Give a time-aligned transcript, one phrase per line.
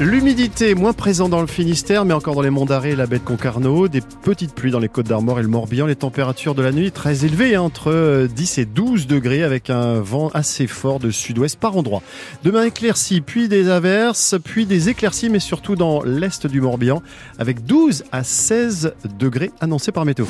[0.00, 3.18] L'humidité moins présente dans le Finistère, mais encore dans les monts d'Arrée et la baie
[3.18, 3.88] de Concarneau.
[3.88, 5.86] Des petites pluies dans les côtes d'Armor et le Morbihan.
[5.86, 10.00] Les températures de la nuit très élevées, hein, entre 10 et 12 degrés, avec un
[10.00, 12.02] vent assez fort de sud-ouest par endroit.
[12.44, 17.02] Demain éclairci, puis des averses, puis des éclaircies, mais surtout dans l'est du Morbihan,
[17.40, 20.26] avec 12 à 16 degrés annoncés par Météo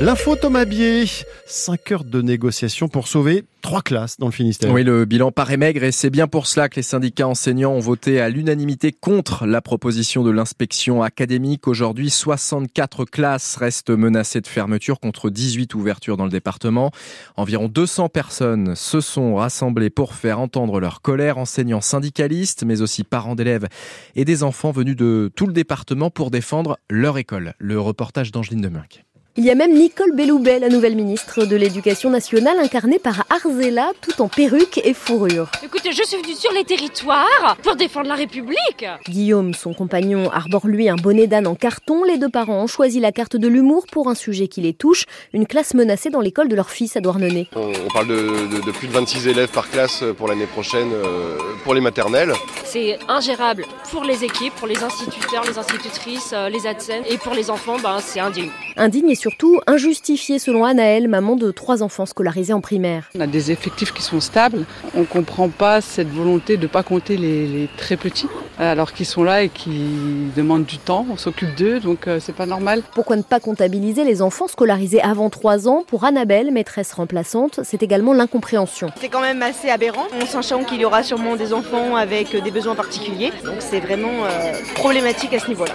[0.00, 1.04] L'info Thomas Bier,
[1.46, 4.72] 5 heures de négociation pour sauver trois classes dans le Finistère.
[4.72, 7.78] Oui, le bilan paraît maigre et c'est bien pour cela que les syndicats enseignants ont
[7.78, 11.68] voté à l'unanimité contre la proposition de l'inspection académique.
[11.68, 16.90] Aujourd'hui, 64 classes restent menacées de fermeture contre 18 ouvertures dans le département.
[17.36, 23.04] Environ 200 personnes se sont rassemblées pour faire entendre leur colère, enseignants syndicalistes, mais aussi
[23.04, 23.68] parents d'élèves
[24.16, 27.54] et des enfants venus de tout le département pour défendre leur école.
[27.58, 29.04] Le reportage d'Angeline Demunck.
[29.36, 33.90] Il y a même Nicole Belloubet, la nouvelle ministre de l'Éducation nationale, incarnée par Arzela,
[34.00, 35.50] tout en perruque et fourrure.
[35.64, 38.86] Écoutez, je suis venue sur les territoires pour défendre la République.
[39.08, 42.04] Guillaume, son compagnon, arbore lui un bonnet d'âne en carton.
[42.04, 45.04] Les deux parents ont choisi la carte de l'humour pour un sujet qui les touche,
[45.32, 47.48] une classe menacée dans l'école de leur fils à Douarnenez.
[47.56, 51.80] On, parle de, plus de 26 élèves par classe pour l'année prochaine euh, pour les
[51.80, 52.34] maternelles.
[52.64, 57.34] C'est ingérable pour les équipes, pour les instituteurs, les institutrices, euh, les ADSEN et pour
[57.34, 58.50] les enfants, ben, c'est indigne.
[58.76, 63.08] Indigne et surtout injustifié selon Anaël, maman de trois enfants scolarisés en primaire.
[63.14, 64.66] On a des effectifs qui sont stables.
[64.94, 69.06] On ne comprend pas cette volonté de ne pas compter les, très petits, alors qu'ils
[69.06, 69.88] sont là et qui
[70.36, 71.06] demandent du temps.
[71.10, 72.82] On s'occupe d'eux, donc euh, c'est pas normal.
[72.92, 75.84] Pourquoi ne pas comptabiliser les enfants scolarisés avant trois ans?
[75.86, 78.90] Pour Annabelle, maîtresse remplaçante, c'est également l'incompréhension.
[79.00, 82.50] C'est quand même assez aberrant, en sachant qu'il y aura sûrement des enfants avec des
[82.50, 83.32] besoins particuliers.
[83.42, 85.72] Donc c'est vraiment euh, problématique à ce niveau-là.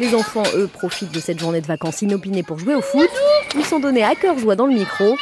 [0.00, 3.08] Les enfants, eux, profitent de cette journée de vacances inopinée pour jouer au foot.
[3.54, 5.04] Ils sont donnés à cœur joie dans le micro.
[5.04, 5.14] Non,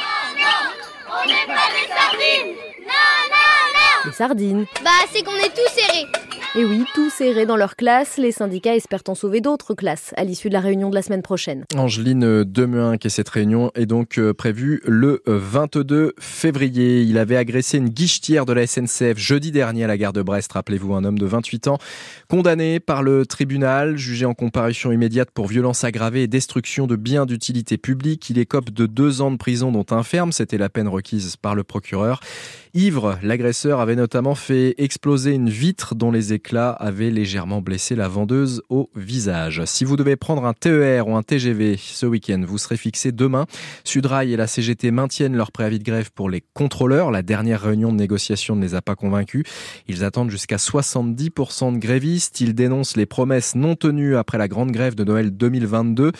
[1.09, 2.87] on n'est pas des sardines Non,
[3.29, 4.65] non, non Les sardines.
[4.83, 6.07] Bah, c'est qu'on est tous serrés.
[6.55, 10.23] Et oui, tout serré dans leur classe, les syndicats espèrent en sauver d'autres classes à
[10.23, 11.65] l'issue de la réunion de la semaine prochaine.
[11.75, 17.01] Angeline Demuin, et cette réunion est donc euh, prévue le 22 euh, février.
[17.01, 20.53] Il avait agressé une guichetière de la SNCF jeudi dernier à la gare de Brest.
[20.53, 21.79] Rappelez-vous, un homme de 28 ans,
[22.29, 27.25] condamné par le tribunal, jugé en comparution immédiate pour violence aggravée et destruction de biens
[27.25, 28.29] d'utilité publique.
[28.29, 30.31] Il écope de deux ans de prison dont un ferme.
[30.31, 32.19] C'était la peine requise par le procureur.
[32.75, 38.09] Ivre, l'agresseur avait notamment fait exploser une vitre dont les éclats avaient légèrement blessé la
[38.09, 39.63] vendeuse au visage.
[39.63, 43.45] Si vous devez prendre un TER ou un TGV ce week-end, vous serez fixé demain.
[43.85, 47.11] Sudrail et la CGT maintiennent leur préavis de grève pour les contrôleurs.
[47.11, 49.45] La dernière réunion de négociation ne les a pas convaincus.
[49.87, 52.41] Ils attendent jusqu'à 70% de grévistes.
[52.41, 56.11] Ils dénoncent les promesses non tenues après la grande grève de Noël 2022,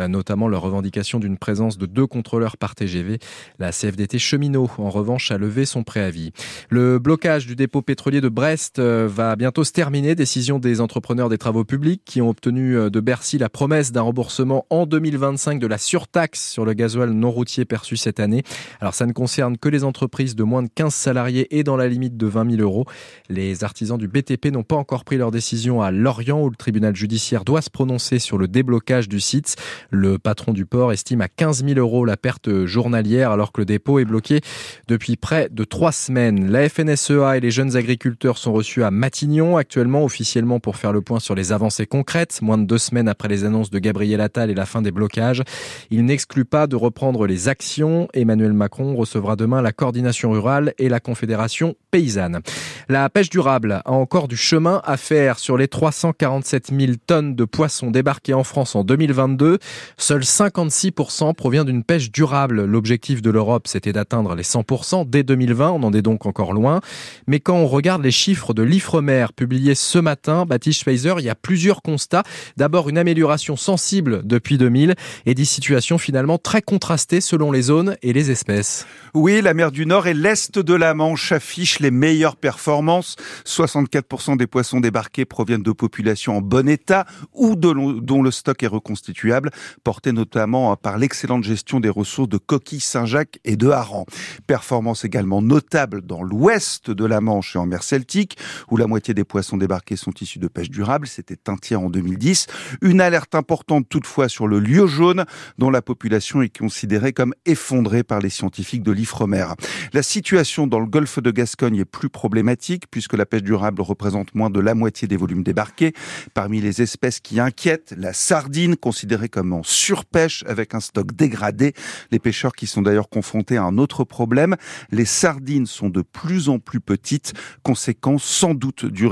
[0.00, 3.20] euh, notamment leur revendication d'une présence de deux contrôleurs par TGV.
[3.60, 6.32] La CFDT cheminot, en revanche, a levé son préavis
[6.68, 10.14] le blocage du dépôt pétrolier de Brest euh, va bientôt se terminer.
[10.14, 14.00] Décision des entrepreneurs des travaux publics qui ont obtenu euh, de Bercy la promesse d'un
[14.00, 18.44] remboursement en 2025 de la surtaxe sur le gasoil non routier perçu cette année.
[18.80, 21.86] Alors ça ne concerne que les entreprises de moins de 15 salariés et dans la
[21.86, 22.86] limite de 20 000 euros.
[23.28, 26.96] Les artisans du BTP n'ont pas encore pris leur décision à Lorient où le tribunal
[26.96, 29.56] judiciaire doit se prononcer sur le déblocage du site.
[29.90, 33.66] Le patron du port estime à 15 000 euros la perte journalière alors que le
[33.66, 34.40] dépôt est bloqué
[34.88, 36.50] depuis près de trois semaines.
[36.50, 41.00] La FNSEA et les jeunes agriculteurs sont reçus à Matignon actuellement officiellement pour faire le
[41.00, 44.50] point sur les avancées concrètes, moins de deux semaines après les annonces de Gabriel Attal
[44.50, 45.42] et la fin des blocages.
[45.90, 48.08] Il n'exclut pas de reprendre les actions.
[48.14, 52.40] Emmanuel Macron recevra demain la coordination rurale et la confédération paysanne.
[52.88, 57.44] La pêche durable a encore du chemin à faire sur les 347 000 tonnes de
[57.44, 59.58] poissons débarqués en France en 2022.
[59.96, 62.64] Seuls 56% provient d'une pêche durable.
[62.64, 66.80] L'objectif de l'Europe, c'était d'atteindre les 100% dès 2020 on en est donc encore loin.
[67.26, 71.30] Mais quand on regarde les chiffres de l'IFREMER publiés ce matin, Baptiste Schweizer, il y
[71.30, 72.24] a plusieurs constats.
[72.56, 77.96] D'abord, une amélioration sensible depuis 2000 et des situations finalement très contrastées selon les zones
[78.02, 78.84] et les espèces.
[79.14, 83.14] Oui, la mer du Nord et l'Est de la Manche affichent les meilleures performances.
[83.46, 88.66] 64% des poissons débarqués proviennent de populations en bon état ou dont le stock est
[88.66, 89.50] reconstituable,
[89.84, 94.06] porté notamment par l'excellente gestion des ressources de coquilles Saint-Jacques et de harengs.
[94.48, 98.36] Performance également notable dans l'ouest de la Manche et en mer Celtique,
[98.68, 101.06] où la moitié des poissons débarqués sont issus de pêche durable.
[101.06, 102.46] C'était un tiers en 2010.
[102.82, 105.24] Une alerte importante toutefois sur le lieu jaune,
[105.58, 109.46] dont la population est considérée comme effondrée par les scientifiques de l'Ifremer.
[109.92, 114.34] La situation dans le golfe de Gascogne est plus problématique, puisque la pêche durable représente
[114.34, 115.92] moins de la moitié des volumes débarqués.
[116.34, 121.74] Parmi les espèces qui inquiètent, la sardine, considérée comme en surpêche avec un stock dégradé.
[122.10, 124.56] Les pêcheurs qui sont d'ailleurs confrontés à un autre problème,
[124.90, 129.06] les sardines sont de plus en plus petites, conséquence sans doute du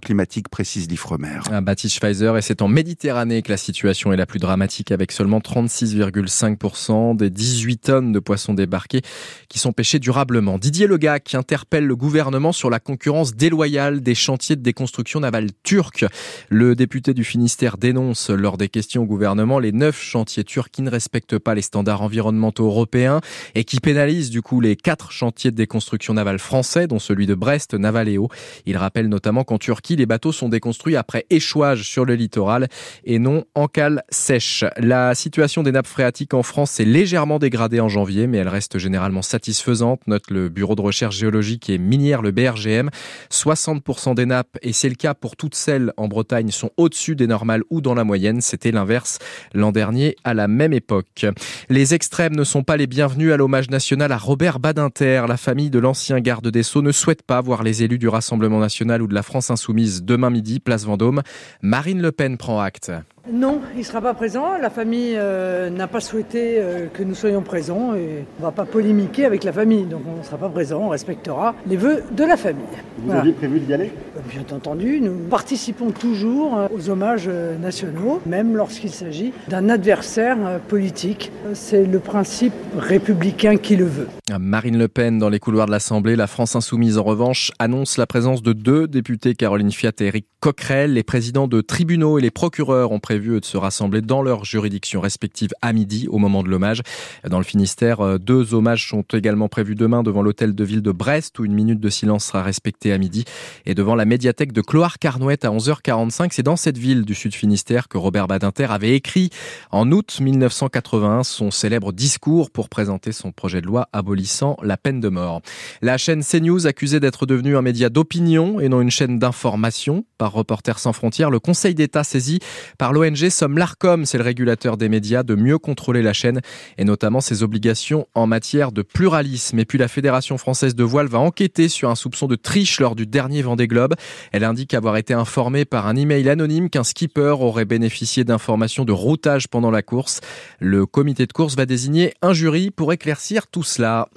[0.00, 1.40] climatique, précise l'Ifremer.
[1.62, 5.38] Baptiste Pfizer, et c'est en Méditerranée que la situation est la plus dramatique, avec seulement
[5.40, 9.02] 36,5% des 18 tonnes de poissons débarqués
[9.48, 10.58] qui sont pêchés durablement.
[10.58, 16.04] Didier Legac interpelle le gouvernement sur la concurrence déloyale des chantiers de déconstruction navale turcs.
[16.48, 20.82] Le député du Finistère dénonce lors des questions au gouvernement les neuf chantiers turcs qui
[20.82, 23.20] ne respectent pas les standards environnementaux européens
[23.54, 27.34] et qui pénalisent du coup les quatre chantiers de déconstruction navale français, dont celui de
[27.34, 28.28] Brest, Navaléo.
[28.66, 32.68] Il rappelle notamment qu'en Turquie, les bateaux sont déconstruits après échouage sur le littoral
[33.04, 34.64] et non en cale sèche.
[34.78, 38.78] La situation des nappes phréatiques en France s'est légèrement dégradée en janvier, mais elle reste
[38.78, 42.88] généralement satisfaisante, note le Bureau de recherche géologique et minière, le BRGM.
[43.30, 47.26] 60% des nappes, et c'est le cas pour toutes celles en Bretagne, sont au-dessus des
[47.26, 48.40] normales ou dans la moyenne.
[48.40, 49.18] C'était l'inverse
[49.52, 51.26] l'an dernier à la même époque.
[51.68, 55.24] Les extrêmes ne sont pas les bienvenus à l'hommage national à Robert Badinter.
[55.28, 58.58] La famille de l'ancien garde des Sceaux ne souhaite pas voir les élus du Rassemblement
[58.58, 61.22] national ou de la France insoumise demain midi, place Vendôme.
[61.60, 62.92] Marine Le Pen prend acte.
[63.30, 64.58] Non, il ne sera pas présent.
[64.60, 68.50] La famille euh, n'a pas souhaité euh, que nous soyons présents et on ne va
[68.50, 69.84] pas polémiquer avec la famille.
[69.84, 72.64] Donc on ne sera pas présent, on respectera les vœux de la famille.
[72.98, 73.20] Vous voilà.
[73.20, 73.92] aviez prévu d'y aller?
[74.28, 77.30] Bien entendu, nous participons toujours euh, aux hommages
[77.60, 81.30] nationaux, même lorsqu'il s'agit d'un adversaire politique.
[81.54, 84.08] C'est le principe républicain qui le veut.
[84.40, 88.06] Marine Le Pen dans les couloirs de l'Assemblée, la France insoumise en revanche annonce la
[88.06, 90.94] présence de deux députés, Caroline Fiat et Eric Coquerel.
[90.94, 95.02] Les présidents de tribunaux et les procureurs ont prévu de se rassembler dans leurs juridictions
[95.02, 96.80] respectives à midi au moment de l'hommage.
[97.28, 101.38] Dans le Finistère, deux hommages sont également prévus demain devant l'hôtel de ville de Brest
[101.38, 103.26] où une minute de silence sera respectée à midi
[103.66, 106.30] et devant la médiathèque de Cloire-Carnouette à 11h45.
[106.32, 109.28] C'est dans cette ville du Sud Finistère que Robert Badinter avait écrit
[109.72, 115.00] en août 1981 son célèbre discours pour présenter son projet de loi abolissant la peine
[115.00, 115.42] de mort.
[115.82, 120.32] La chaîne CNews accusée d'être devenue un média d'opinion et non une chaîne d'information par
[120.32, 122.38] Reporters sans frontières, le Conseil d'État saisi
[122.78, 126.40] par l'ONG somme l'ARCOM, c'est le régulateur des médias, de mieux contrôler la chaîne
[126.78, 129.58] et notamment ses obligations en matière de pluralisme.
[129.58, 132.94] Et puis la Fédération française de voile va enquêter sur un soupçon de triche lors
[132.94, 133.94] du dernier Vendée Globe.
[134.30, 138.92] Elle indique avoir été informée par un email anonyme qu'un skipper aurait bénéficié d'informations de
[138.92, 140.20] routage pendant la course.
[140.60, 144.08] Le comité de course va désigner un jury pour éclaircir tout cela.